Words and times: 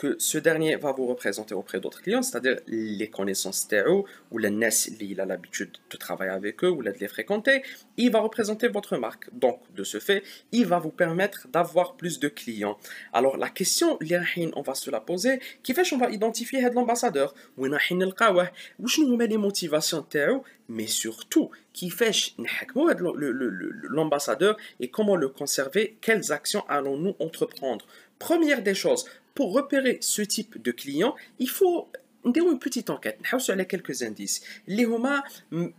que 0.00 0.16
ce 0.18 0.38
dernier 0.38 0.76
va 0.76 0.92
vous 0.92 1.06
représenter 1.06 1.52
auprès 1.52 1.78
d'autres 1.78 2.00
clients, 2.00 2.22
c'est-à-dire 2.22 2.56
les 2.66 3.10
connaissances 3.10 3.68
TAO 3.68 4.06
ou 4.30 4.38
les 4.38 4.48
NES, 4.48 4.70
il 4.98 5.20
a 5.20 5.26
l'habitude 5.26 5.76
de 5.90 5.96
travailler 5.98 6.30
avec 6.30 6.64
eux 6.64 6.70
ou 6.70 6.82
de 6.82 6.88
les 6.88 7.06
fréquenter, 7.06 7.62
il 7.98 8.10
va 8.10 8.20
représenter 8.20 8.68
votre 8.68 8.96
marque. 8.96 9.28
Donc, 9.34 9.60
de 9.74 9.84
ce 9.84 10.00
fait, 10.00 10.22
il 10.52 10.64
va 10.64 10.78
vous 10.78 10.90
permettre 10.90 11.48
d'avoir 11.48 11.96
plus 11.96 12.18
de 12.18 12.28
clients. 12.28 12.78
Alors, 13.12 13.36
la 13.36 13.50
question, 13.50 13.98
on 14.56 14.62
va 14.62 14.74
se 14.74 14.90
la 14.90 15.00
poser, 15.00 15.38
qui 15.62 15.74
fait 15.74 15.86
qu'on 15.86 15.98
va 15.98 16.08
identifier 16.08 16.62
l'ambassadeur, 16.70 17.34
où 17.58 17.66
les 17.66 19.36
motivations 19.36 20.00
TAO, 20.00 20.44
mais 20.70 20.86
surtout, 20.86 21.50
qui 21.74 21.90
fait 21.90 22.12
l'ambassadeur 23.90 24.56
et 24.78 24.88
comment 24.88 25.16
le 25.16 25.28
conserver, 25.28 25.98
quelles 26.00 26.32
actions 26.32 26.64
allons-nous 26.68 27.16
entreprendre? 27.18 27.84
Première 28.18 28.62
des 28.62 28.74
choses, 28.74 29.06
pour 29.33 29.53
repérer 29.53 29.97
ce 30.01 30.21
type 30.21 30.61
de 30.61 30.71
client, 30.71 31.15
il 31.39 31.49
faut 31.49 31.89
نديرو 32.25 32.51
une 32.51 32.59
petite 32.59 32.89
enquête 32.89 33.21
نحوسوا 33.21 33.55
على 33.55 33.65
quelques 33.65 34.03
indices 34.03 34.41
اللي 34.67 34.83
هما 34.83 35.23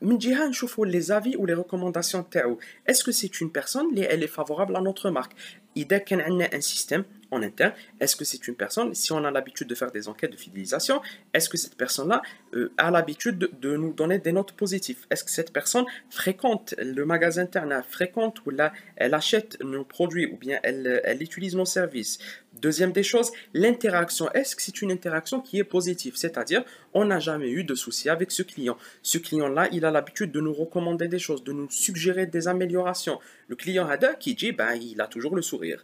من 0.02 0.19
جهه 0.19 0.48
نشوفوا 0.48 0.87
les 0.87 1.10
avis 1.10 1.37
ou 1.37 1.46
les 1.46 1.55
recommandations 1.55 2.23
تاعو 2.30 2.59
est-ce 2.90 3.04
que 3.04 3.12
c'est 3.12 3.40
une 3.40 3.51
personne 3.51 3.90
اللي 3.90 4.07
elle 4.07 4.23
est 4.23 4.32
favorable 4.40 4.76
à 4.76 4.80
notre 4.80 5.10
marque 5.10 5.32
اذا 5.76 5.99
كان 5.99 6.21
عندنا 6.21 6.51
un 6.54 6.60
système 6.60 7.02
en 7.30 7.43
interne, 7.43 7.73
est-ce 8.01 8.16
que 8.16 8.24
c'est 8.24 8.46
une 8.46 8.54
personne, 8.54 8.95
si 8.95 9.12
on 9.12 9.24
a 9.24 9.30
l'habitude 9.30 9.66
de 9.66 9.74
faire 9.74 9.90
des 9.90 10.09
enquêtes 10.09 10.32
de 10.32 10.37
fidélisation, 10.37 11.02
est-ce 11.35 11.49
que 11.49 11.57
cette 11.57 11.76
personne-là 11.76 12.23
euh, 12.54 12.73
a 12.79 12.90
l'habitude 12.90 13.51
de, 13.60 13.76
nous 13.76 13.93
donner 13.93 14.18
des 14.18 14.32
notes 14.32 14.52
positives 14.52 15.07
Est-ce 15.10 15.24
que 15.24 15.30
cette 15.30 15.52
personne 15.52 15.87
fréquente 16.10 16.74
le 16.79 17.04
magasin 17.04 17.43
interne, 17.43 17.82
fréquente 17.88 18.45
ou 18.46 18.51
là, 18.51 18.73
elle 18.96 19.15
achète 19.15 19.59
nos 19.62 19.85
produits 19.85 20.26
ou 20.26 20.37
bien 20.37 20.59
elle, 20.62 21.01
elle 21.04 21.23
utilise 21.23 21.54
nos 21.54 21.65
services 21.65 22.18
Deuxième 22.62 22.91
des 22.91 23.01
choses, 23.01 23.31
l'interaction. 23.55 24.31
Est-ce 24.34 24.55
que 24.55 24.62
c'est 24.62 24.81
une 24.84 24.91
interaction 24.91 25.41
qui 25.41 25.57
est 25.57 25.63
positive? 25.63 26.13
C'est-à-dire, 26.15 26.63
on 26.93 27.05
n'a 27.05 27.20
jamais 27.20 27.49
eu 27.49 27.63
de 27.63 27.73
souci 27.73 28.07
avec 28.07 28.31
ce 28.31 28.43
client. 28.43 28.77
Ce 29.01 29.18
client-là, 29.18 29.68
il 29.71 29.84
a 29.84 29.90
l'habitude 29.90 30.31
de 30.31 30.40
nous 30.40 30.53
recommander 30.53 31.07
des 31.07 31.18
choses, 31.18 31.43
de 31.43 31.53
nous 31.53 31.70
suggérer 31.71 32.27
des 32.27 32.48
améliorations. 32.48 33.20
Le 33.48 33.55
client 33.55 33.87
Hada 33.87 34.13
qui 34.13 34.35
dit, 34.35 34.51
ben, 34.51 34.76
il 34.76 35.01
a 35.01 35.07
toujours 35.07 35.35
le 35.35 35.41
sourire. 35.41 35.84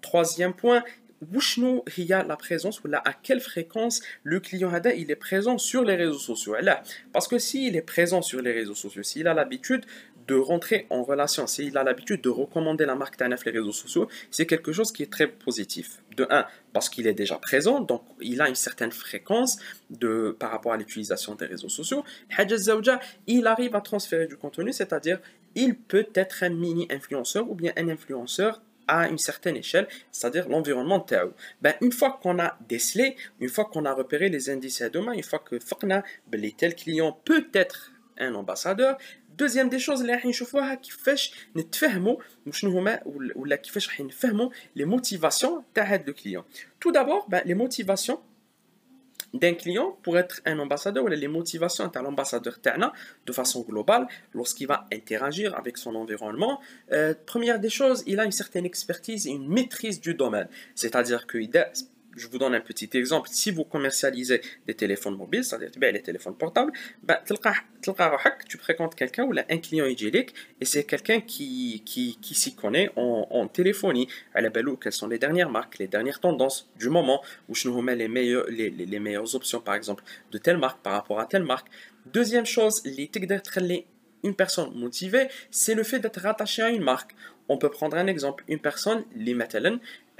Troisième 0.00 0.54
point, 0.54 0.84
il 1.96 2.04
y 2.04 2.12
a 2.12 2.24
la 2.24 2.36
présence 2.36 2.82
ou 2.82 2.88
là 2.88 3.00
à 3.04 3.12
quelle 3.12 3.40
fréquence 3.40 4.02
le 4.22 4.40
client 4.40 4.72
Hada 4.72 4.92
il 4.92 5.10
est 5.10 5.16
présent 5.16 5.58
sur 5.58 5.84
les 5.84 5.94
réseaux 5.94 6.18
sociaux? 6.18 6.56
Parce 7.12 7.28
que 7.28 7.38
s'il 7.38 7.76
est 7.76 7.82
présent 7.82 8.22
sur 8.22 8.42
les 8.42 8.52
réseaux 8.52 8.74
sociaux 8.74 9.02
s'il 9.02 9.28
a 9.28 9.34
l'habitude 9.34 9.84
de 10.32 10.38
rentrer 10.38 10.86
en 10.88 11.02
relation, 11.02 11.46
s'il 11.46 11.76
a 11.76 11.84
l'habitude 11.84 12.22
de 12.22 12.30
recommander 12.30 12.86
la 12.86 12.94
marque 12.94 13.16
TANF 13.18 13.44
les 13.44 13.52
réseaux 13.52 13.72
sociaux, 13.72 14.08
c'est 14.30 14.46
quelque 14.46 14.72
chose 14.72 14.90
qui 14.90 15.02
est 15.02 15.12
très 15.12 15.26
positif. 15.26 16.02
De 16.16 16.26
un, 16.30 16.46
parce 16.72 16.88
qu'il 16.88 17.06
est 17.06 17.18
déjà 17.24 17.36
présent, 17.36 17.80
donc 17.80 18.02
il 18.20 18.40
a 18.40 18.48
une 18.48 18.54
certaine 18.54 18.92
fréquence 18.92 19.58
de, 19.90 20.34
par 20.38 20.50
rapport 20.50 20.72
à 20.72 20.78
l'utilisation 20.78 21.34
des 21.34 21.46
réseaux 21.46 21.68
sociaux. 21.68 22.02
il 23.26 23.46
arrive 23.46 23.74
à 23.76 23.80
transférer 23.82 24.26
du 24.26 24.36
contenu, 24.36 24.72
c'est-à-dire 24.72 25.20
il 25.54 25.74
peut 25.76 26.08
être 26.14 26.42
un 26.42 26.50
mini-influenceur 26.64 27.50
ou 27.50 27.54
bien 27.54 27.72
un 27.76 27.88
influenceur 27.88 28.62
à 28.88 29.08
une 29.08 29.18
certaine 29.18 29.56
échelle, 29.56 29.86
c'est-à-dire 30.10 30.48
l'environnement 30.48 31.00
Tao. 31.00 31.32
Ben, 31.60 31.74
une 31.82 31.92
fois 31.92 32.18
qu'on 32.22 32.38
a 32.38 32.56
décelé, 32.68 33.16
une 33.38 33.48
fois 33.50 33.66
qu'on 33.66 33.84
a 33.84 33.92
repéré 33.92 34.28
les 34.28 34.48
indices 34.48 34.80
à 34.80 34.88
demain, 34.88 35.12
une 35.12 35.22
fois 35.22 35.38
que 35.38 35.56
ben, 36.28 36.50
tel 36.56 36.74
client 36.74 37.12
peut 37.24 37.46
être 37.52 37.92
un 38.18 38.34
ambassadeur, 38.34 38.98
Deuxième 39.37 39.69
des 39.69 39.79
choses 39.79 40.01
اللي 40.01 40.13
راح 40.13 40.25
نشوفوها 40.25 40.75
كيفاش 40.75 41.33
نتفهموا 41.55 42.17
وشنو 42.47 42.71
هما 42.79 42.99
ولا 43.35 43.55
كيفاش 43.55 43.87
راح 43.87 44.01
نفهموا 44.01 44.49
les 44.79 44.85
motivations 44.85 45.61
تاع 45.75 45.83
هذا 45.83 46.03
le 46.03 46.13
client. 46.13 46.43
Tout 46.79 46.91
d'abord, 46.91 47.29
ben, 47.29 47.41
les 47.45 47.55
motivations 47.55 48.19
d'un 49.33 49.53
client 49.53 49.97
pour 50.03 50.17
être 50.17 50.41
un 50.45 50.57
ambassadeur 50.59 51.03
ou 51.03 51.07
les 51.07 51.27
motivations 51.27 51.87
d'un 51.87 52.01
l'ambassadeur 52.01 52.59
تاعنا 52.63 52.93
de 53.27 53.33
façon 53.33 53.61
globale 53.61 54.07
lorsqu'il 54.33 54.67
va 54.67 54.87
interagir 54.91 55.55
avec 55.55 55.77
son 55.77 55.93
environnement. 55.95 56.59
Euh, 56.91 57.13
première 57.25 57.59
des 57.59 57.69
choses, 57.69 58.03
il 58.07 58.19
a 58.19 58.25
une 58.25 58.31
certaine 58.31 58.65
expertise 58.65 59.27
et 59.27 59.31
une 59.31 59.47
maîtrise 59.47 59.99
du 60.01 60.13
domaine. 60.13 60.47
C'est-à-dire 60.75 61.27
que 61.27 61.37
je 62.16 62.26
vous 62.28 62.38
donne 62.38 62.54
un 62.54 62.60
petit 62.60 62.88
exemple. 62.94 63.28
Si 63.30 63.50
vous 63.50 63.64
commercialisez 63.64 64.40
des 64.66 64.74
téléphones 64.74 65.16
mobiles, 65.16 65.44
c'est-à-dire 65.44 65.70
les 65.80 66.02
téléphones 66.02 66.36
portables, 66.36 66.72
ben, 67.02 67.18
tu 68.48 68.58
fréquentes 68.58 68.94
quelqu'un 68.94 69.24
ou 69.24 69.32
un 69.32 69.58
client 69.58 69.86
idyllique 69.86 70.34
et 70.60 70.64
c'est 70.64 70.84
quelqu'un 70.84 71.20
qui, 71.20 71.82
qui, 71.84 72.18
qui 72.20 72.34
s'y 72.34 72.54
connaît 72.54 72.90
en, 72.96 73.48
téléphonie. 73.48 74.08
À 74.34 74.40
la 74.40 74.50
belle 74.50 74.66
quelles 74.80 74.92
sont 74.92 75.08
les 75.08 75.18
dernières 75.18 75.50
marques, 75.50 75.78
les 75.78 75.88
dernières 75.88 76.20
tendances 76.20 76.70
du 76.78 76.88
moment, 76.88 77.22
où 77.48 77.54
je 77.54 77.68
nous 77.68 77.82
mets 77.82 77.96
les, 77.96 78.08
les, 78.08 78.70
les, 78.70 78.86
les 78.86 78.98
meilleures 79.00 79.34
options, 79.34 79.60
par 79.60 79.74
exemple, 79.74 80.04
de 80.30 80.38
telle 80.38 80.58
marque 80.58 80.80
par 80.82 80.92
rapport 80.92 81.20
à 81.20 81.26
telle 81.26 81.42
marque. 81.42 81.68
Deuxième 82.06 82.46
chose, 82.46 82.82
les 82.84 83.08
une 84.24 84.34
personne 84.34 84.72
motivée, 84.74 85.28
c'est 85.50 85.74
le 85.74 85.82
fait 85.82 85.98
d'être 85.98 86.20
rattaché 86.20 86.62
à 86.62 86.70
une 86.70 86.82
marque. 86.82 87.14
On 87.48 87.58
peut 87.58 87.70
prendre 87.70 87.96
un 87.96 88.06
exemple. 88.06 88.44
Une 88.48 88.60
personne, 88.60 89.04
les 89.16 89.34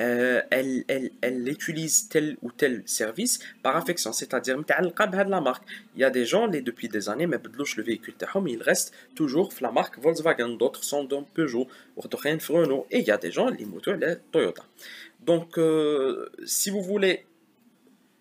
euh, 0.03 0.43
elle, 0.51 0.85
elle, 0.89 1.11
elle, 1.21 1.49
utilise 1.49 2.09
tel 2.09 2.37
ou 2.43 2.51
tel 2.51 2.83
service 2.87 3.39
par 3.63 3.77
affection, 3.77 4.13
c'est-à-dire 4.13 4.59
la 5.31 5.41
marque. 5.41 5.65
Il 5.95 6.01
y 6.01 6.05
a 6.05 6.11
des 6.11 6.27
gens, 6.27 6.47
les, 6.47 6.61
depuis 6.61 6.89
des 6.89 7.09
années, 7.09 7.27
mais 7.27 7.39
le 7.77 7.83
véhicule 7.83 8.15
mais 8.43 8.53
il 8.53 8.63
reste 8.63 8.93
toujours 9.15 9.51
la 9.61 9.71
marque 9.71 9.99
Volkswagen, 9.99 10.51
d'autres 10.51 10.83
sont 10.83 11.05
dans 11.05 11.23
Peugeot, 11.23 11.69
et 12.91 12.99
il 12.99 13.05
y 13.05 13.11
a 13.11 13.19
des 13.19 13.31
gens, 13.31 13.49
les 13.49 13.65
motos, 13.65 13.95
les 13.95 14.17
Toyota. 14.33 14.65
Donc, 15.21 15.57
euh, 15.57 16.29
si 16.45 16.71
vous 16.71 16.83
voulez 16.83 17.25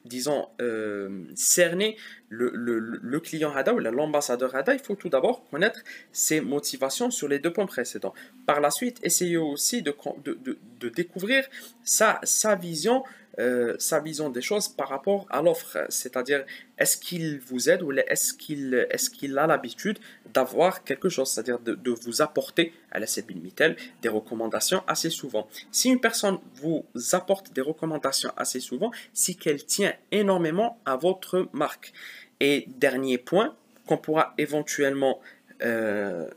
disons, 0.05 0.47
euh, 0.61 1.25
cerner 1.35 1.97
le, 2.29 2.51
le, 2.55 3.19
client 3.19 3.53
HADA 3.53 3.73
ou 3.73 3.79
l'ambassadeur 3.79 4.55
HADA, 4.55 4.73
il 4.73 4.79
faut 4.79 4.95
tout 4.95 5.09
d'abord 5.09 5.47
connaître 5.49 5.79
ses 6.11 6.41
motivations 6.41 7.11
sur 7.11 7.27
les 7.27 7.39
deux 7.39 7.53
points 7.53 7.65
précédents. 7.65 8.13
Par 8.45 8.61
la 8.61 8.71
suite, 8.71 8.99
essayez 9.03 9.37
aussi 9.37 9.81
de, 9.81 9.93
de, 10.23 10.33
de, 10.33 10.57
de 10.79 10.89
découvrir 10.89 11.45
sa, 11.83 12.19
sa 12.23 12.55
vision 12.55 13.03
euh, 13.39 13.75
sa 13.79 13.99
vision 13.99 14.29
des 14.29 14.41
choses 14.41 14.67
par 14.67 14.89
rapport 14.89 15.25
à 15.29 15.41
l'offre. 15.41 15.85
C'est-à-dire, 15.89 16.43
est-ce 16.77 16.97
qu'il 16.97 17.39
vous 17.39 17.69
aide 17.69 17.81
ou 17.81 17.91
est-ce 17.91 18.33
qu'il 18.33 18.73
est 18.73 19.11
qu'il 19.11 19.37
a 19.37 19.47
l'habitude 19.47 19.99
d'avoir 20.33 20.83
quelque 20.83 21.09
chose, 21.09 21.29
c'est-à-dire 21.29 21.59
de, 21.59 21.91
vous 21.91 22.21
apporter 22.21 22.73
à 22.91 22.99
la 22.99 23.05
Mitel 23.35 23.75
des 24.01 24.09
recommandations 24.09 24.83
assez 24.87 25.09
souvent. 25.09 25.47
Si 25.71 25.89
une 25.89 25.99
personne 25.99 26.39
vous 26.55 26.85
apporte 27.13 27.53
des 27.53 27.61
recommandations 27.61 28.31
assez 28.37 28.59
souvent, 28.59 28.91
c'est 29.13 29.33
qu'elle 29.33 29.63
tient 29.65 29.93
énormément 30.11 30.79
à 30.85 30.95
votre 30.95 31.47
marque. 31.53 31.93
Et 32.39 32.67
dernier 32.79 33.17
point 33.17 33.55
qu'on 33.85 33.97
pourra 33.97 34.33
éventuellement, 34.37 35.19
euh, 35.61 36.29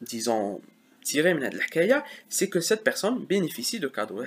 disons, 0.00 0.60
tirer 1.08 1.34
c'est 2.28 2.48
que 2.48 2.60
cette 2.60 2.84
personne 2.84 3.24
bénéficie 3.24 3.80
de 3.80 3.88
cadeaux. 3.88 4.22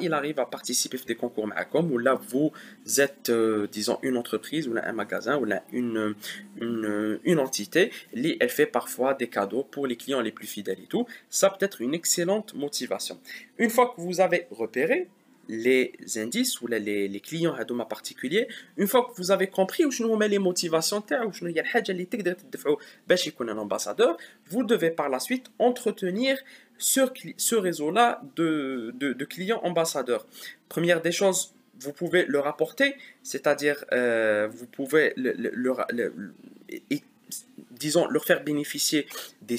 il 0.00 0.12
arrive 0.12 0.40
à 0.40 0.46
participer 0.46 0.98
à 0.98 1.04
des 1.06 1.14
concours 1.14 1.48
ou 1.90 1.98
là 1.98 2.14
vous 2.14 2.52
êtes 2.98 3.30
euh, 3.30 3.68
disons 3.70 3.98
une 4.02 4.16
entreprise 4.16 4.66
ou 4.68 4.74
un 4.76 4.92
magasin 4.92 5.38
ou 5.38 5.46
une, 5.72 6.14
une, 6.60 7.20
une 7.24 7.38
entité, 7.38 7.92
elle 8.40 8.48
fait 8.48 8.66
parfois 8.66 9.14
des 9.14 9.28
cadeaux 9.28 9.62
pour 9.62 9.86
les 9.86 9.96
clients 9.96 10.20
les 10.20 10.32
plus 10.32 10.48
fidèles 10.48 10.80
et 10.80 10.86
tout. 10.86 11.06
Ça 11.30 11.50
peut 11.50 11.64
être 11.64 11.80
une 11.80 11.94
excellente 11.94 12.54
motivation. 12.54 13.18
Une 13.58 13.70
fois 13.70 13.94
que 13.94 14.00
vous 14.00 14.20
avez 14.20 14.46
repéré 14.50 15.08
les 15.48 15.92
indices 16.16 16.60
ou 16.60 16.66
les, 16.66 17.08
les 17.08 17.20
clients 17.20 17.54
en 17.80 17.84
particulier 17.84 18.48
une 18.76 18.86
fois 18.86 19.08
que 19.08 19.16
vous 19.16 19.30
avez 19.30 19.48
compris 19.48 19.84
où 19.84 19.90
sont 19.90 20.18
les 20.18 20.38
motivations 20.38 21.02
où 21.26 21.32
sont 21.32 21.46
les 21.46 21.54
un 23.48 23.58
ambassadeur 23.58 24.16
vous 24.46 24.62
devez 24.64 24.90
par 24.90 25.08
la 25.08 25.20
suite 25.20 25.46
entretenir 25.58 26.38
ce, 26.78 27.00
ce 27.36 27.54
réseau 27.54 27.90
là 27.90 28.22
de, 28.36 28.94
de, 28.98 29.24
clients 29.24 29.60
ambassadeurs. 29.64 30.26
Première 30.68 31.00
des 31.00 31.12
choses 31.12 31.54
vous 31.80 31.92
pouvez 31.92 32.26
leur 32.26 32.46
apporter 32.46 32.96
c'est-à-dire 33.22 33.84
euh, 33.92 34.48
vous 34.50 34.66
pouvez 34.66 35.12
le, 35.16 35.50
disons, 37.70 38.06
leur 38.08 38.24
faire 38.24 38.42
bénéficier 38.42 39.06
des, 39.42 39.58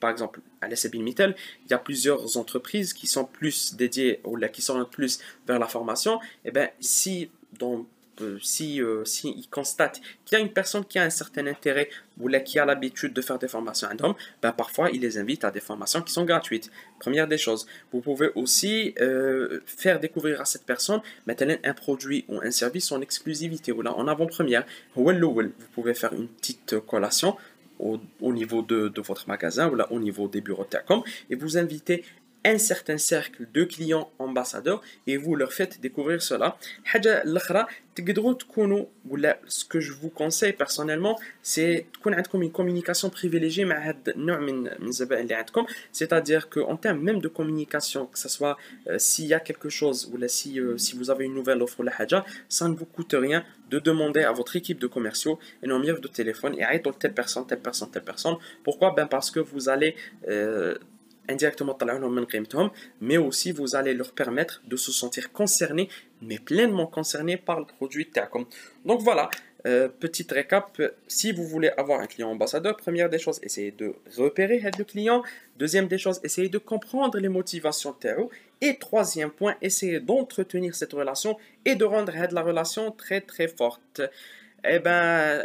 par 0.00 0.10
exemple, 0.10 0.40
à 0.62 0.68
la 0.68 0.76
Mittel, 0.94 1.34
il 1.66 1.70
y 1.70 1.74
a 1.74 1.78
plusieurs 1.78 2.36
entreprises 2.36 2.92
qui 2.92 3.06
sont 3.06 3.24
plus 3.24 3.74
dédiées 3.74 4.20
ou 4.24 4.36
là, 4.36 4.48
qui 4.48 4.62
sont 4.62 4.84
plus 4.84 5.18
vers 5.46 5.58
la 5.58 5.66
formation. 5.66 6.20
Et 6.44 6.48
eh 6.48 6.50
bien, 6.50 6.70
si 6.80 7.30
dans 7.58 7.84
euh, 8.20 8.38
si, 8.42 8.80
euh, 8.82 9.04
si 9.06 9.30
ils 9.30 9.48
constatent 9.48 10.00
qu'il 10.24 10.36
y 10.38 10.40
a 10.40 10.44
une 10.44 10.52
personne 10.52 10.84
qui 10.84 10.98
a 10.98 11.02
un 11.02 11.10
certain 11.10 11.46
intérêt 11.46 11.88
ou 12.20 12.28
là, 12.28 12.40
qui 12.40 12.58
a 12.58 12.66
l'habitude 12.66 13.14
de 13.14 13.22
faire 13.22 13.38
des 13.38 13.48
formations 13.48 13.88
à 13.88 14.04
homme, 14.04 14.14
ben 14.42 14.52
parfois 14.52 14.90
ils 14.90 15.00
les 15.00 15.16
invitent 15.16 15.44
à 15.44 15.50
des 15.50 15.60
formations 15.60 16.02
qui 16.02 16.12
sont 16.12 16.24
gratuites. 16.24 16.70
Première 17.00 17.26
des 17.26 17.38
choses. 17.38 17.66
Vous 17.90 18.00
pouvez 18.00 18.30
aussi 18.34 18.94
euh, 19.00 19.60
faire 19.66 19.98
découvrir 19.98 20.42
à 20.42 20.44
cette 20.44 20.64
personne 20.64 21.00
maintenant 21.26 21.56
un 21.64 21.72
produit 21.72 22.26
ou 22.28 22.38
un 22.42 22.50
service 22.50 22.92
en 22.92 23.00
exclusivité 23.00 23.72
ou 23.72 23.80
là 23.80 23.94
en 23.94 24.06
avant-première. 24.06 24.64
Vous 24.94 25.10
pouvez 25.72 25.94
faire 25.94 26.12
une 26.12 26.28
petite 26.28 26.80
collation 26.80 27.36
au, 27.82 27.98
au, 28.20 28.32
niveau 28.32 28.62
de, 28.62 28.88
de, 28.88 29.00
votre 29.00 29.28
magasin 29.28 29.68
ou 29.70 29.74
là 29.74 29.90
au 29.90 29.98
niveau 29.98 30.28
des 30.28 30.40
bureaux 30.40 30.64
Telecom 30.64 31.02
et 31.30 31.34
vous 31.34 31.58
invitez 31.58 32.04
un 32.44 32.58
certain 32.58 32.98
cercle 32.98 33.46
de 33.52 33.64
clients 33.64 34.10
ambassadeurs 34.18 34.82
et 35.06 35.16
vous 35.16 35.34
leur 35.36 35.52
faites 35.52 35.80
découvrir 35.80 36.22
cela. 36.22 36.56
ce 39.46 39.64
que 39.64 39.80
je 39.80 39.92
vous 39.92 40.08
conseille 40.08 40.52
personnellement 40.52 41.18
c'est 41.42 41.86
une 42.06 42.50
communication 42.50 43.10
privilégiée 43.10 43.66
c'est-à-dire 45.92 46.48
qu'en 46.48 46.76
termes 46.76 47.00
même 47.00 47.20
de 47.20 47.28
communication 47.28 48.06
que 48.06 48.18
ce 48.18 48.28
soit 48.28 48.56
euh, 48.88 48.98
s'il 48.98 49.26
y 49.26 49.34
a 49.34 49.40
quelque 49.40 49.68
chose 49.68 50.10
ou 50.12 50.18
si, 50.28 50.58
euh, 50.58 50.78
si 50.78 50.96
vous 50.96 51.10
avez 51.10 51.26
une 51.26 51.34
nouvelle 51.34 51.62
offre 51.62 51.84
ça 52.48 52.68
ne 52.68 52.74
vous 52.74 52.86
coûte 52.86 53.14
rien 53.18 53.44
de 53.70 53.78
demander 53.78 54.22
à 54.22 54.32
votre 54.32 54.56
équipe 54.56 54.78
de 54.78 54.86
commerciaux 54.86 55.38
un 55.62 55.78
numéro 55.78 55.98
de 55.98 56.08
téléphone 56.08 56.54
et 56.58 56.62
à 56.62 56.78
telle 56.78 57.14
personne, 57.14 57.46
telle 57.46 57.60
personne, 57.60 57.90
telle 57.90 58.04
personne. 58.04 58.36
Pourquoi? 58.62 58.92
Ben 58.94 59.06
Parce 59.06 59.30
que 59.30 59.40
vous 59.40 59.68
allez 59.68 59.96
euh, 60.28 60.76
indirectement 61.28 61.76
mais 63.00 63.16
aussi 63.16 63.52
vous 63.52 63.76
allez 63.76 63.94
leur 63.94 64.12
permettre 64.12 64.62
de 64.66 64.76
se 64.76 64.92
sentir 64.92 65.32
concernés, 65.32 65.88
mais 66.20 66.38
pleinement 66.38 66.86
concernés 66.86 67.36
par 67.36 67.60
le 67.60 67.66
produit 67.66 68.10
Telecom. 68.10 68.46
Donc 68.84 69.00
voilà, 69.00 69.30
euh, 69.64 69.88
petite 69.88 70.32
récap, 70.32 70.82
si 71.06 71.30
vous 71.30 71.44
voulez 71.44 71.70
avoir 71.76 72.00
un 72.00 72.06
client 72.06 72.30
ambassadeur, 72.30 72.76
première 72.76 73.08
des 73.08 73.18
choses, 73.18 73.38
essayez 73.42 73.70
de 73.70 73.94
repérer 74.16 74.60
le 74.76 74.84
client. 74.84 75.22
Deuxième 75.56 75.86
des 75.86 75.98
choses, 75.98 76.20
essayez 76.24 76.48
de 76.48 76.58
comprendre 76.58 77.18
les 77.18 77.28
motivations 77.28 77.94
de 78.00 78.28
Et 78.60 78.76
troisième 78.78 79.30
point, 79.30 79.54
essayez 79.62 80.00
d'entretenir 80.00 80.74
cette 80.74 80.92
relation 80.92 81.36
et 81.64 81.76
de 81.76 81.84
rendre 81.84 82.12
la 82.32 82.42
relation 82.42 82.90
très 82.90 83.20
très 83.20 83.46
forte. 83.46 84.02
Eh 84.64 84.78
ben, 84.78 85.42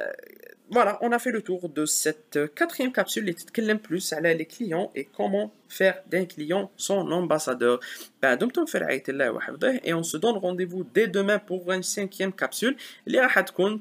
voilà, 0.69 0.98
on 1.02 1.12
a 1.14 1.19
fait 1.19 1.31
le 1.31 1.42
tour 1.42 1.69
de 1.69 1.86
cette 1.86 2.54
quatrième 2.54 2.92
capsule, 2.92 3.24
les 3.24 3.36
l'aime 3.62 3.80
plus 3.80 4.12
les 4.36 4.46
clients 4.46 4.92
et 4.96 5.06
comment 5.06 5.54
faire 5.69 6.02
d'un 6.08 6.25
client 6.25 6.72
son 6.75 7.10
ambassadeur. 7.12 7.80
Ben, 8.22 8.36
donc, 8.36 8.54
et 9.84 9.94
on 9.94 10.04
se 10.04 10.18
donne 10.18 10.38
rendez-vous 10.38 10.84
dès 10.94 11.08
demain 11.08 11.40
pour 11.40 11.72
une 11.72 11.84
cinquième 11.84 12.34
capsule. 12.34 12.75
Les 13.06 13.19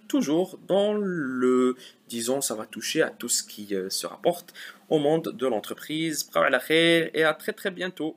toujours 0.07 0.59
dans 0.69 0.95
le, 0.95 1.77
disons, 2.09 2.41
ça 2.41 2.55
va 2.55 2.67
toucher 2.67 3.03
à 3.03 3.11
tout 3.11 3.29
ce 3.29 3.43
qui 3.43 3.75
euh, 3.75 3.91
se 3.91 4.07
rapporte 4.07 4.55
au 4.89 4.99
monde 4.99 5.35
de 5.37 5.47
l'entreprise. 5.47 6.31
Et 7.15 7.25
à 7.25 7.35
très 7.35 7.53
très 7.53 7.73
bientôt. 7.73 8.17